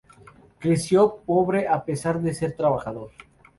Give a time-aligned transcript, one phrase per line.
[0.57, 3.11] Creció pobre a pesar de ser trabajador.